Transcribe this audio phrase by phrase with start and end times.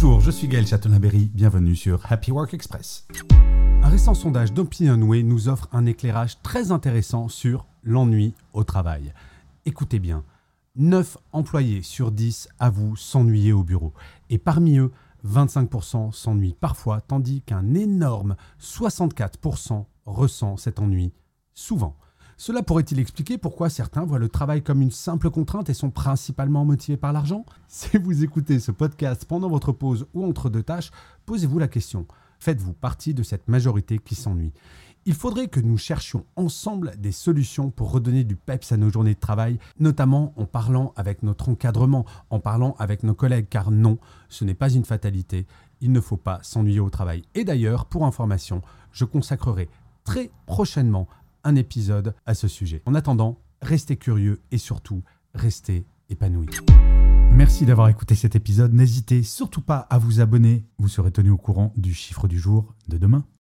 [0.00, 3.08] Bonjour, je suis Gaël Chatonaberry, bienvenue sur Happy Work Express.
[3.82, 9.12] Un récent sondage d'OpinionWay nous offre un éclairage très intéressant sur l'ennui au travail.
[9.66, 10.22] Écoutez bien,
[10.76, 13.92] 9 employés sur 10 avouent s'ennuyer au bureau.
[14.30, 14.92] Et parmi eux,
[15.26, 21.12] 25% s'ennuient parfois, tandis qu'un énorme 64% ressent cet ennui
[21.54, 21.96] souvent.
[22.40, 26.64] Cela pourrait-il expliquer pourquoi certains voient le travail comme une simple contrainte et sont principalement
[26.64, 27.44] motivés par l'argent?
[27.66, 30.92] Si vous écoutez ce podcast pendant votre pause ou entre deux tâches,
[31.26, 32.06] posez-vous la question.
[32.38, 34.52] Faites-vous partie de cette majorité qui s'ennuie?
[35.04, 39.14] Il faudrait que nous cherchions ensemble des solutions pour redonner du peps à nos journées
[39.14, 43.98] de travail, notamment en parlant avec notre encadrement, en parlant avec nos collègues, car non,
[44.28, 45.48] ce n'est pas une fatalité,
[45.80, 47.24] il ne faut pas s'ennuyer au travail.
[47.34, 49.68] Et d'ailleurs, pour information, je consacrerai
[50.04, 51.08] très prochainement
[51.44, 52.82] un épisode à ce sujet.
[52.86, 55.02] En attendant, restez curieux et surtout,
[55.34, 56.48] restez épanouis.
[57.32, 58.72] Merci d'avoir écouté cet épisode.
[58.72, 60.66] N'hésitez surtout pas à vous abonner.
[60.78, 63.24] Vous serez tenu au courant du chiffre du jour de demain.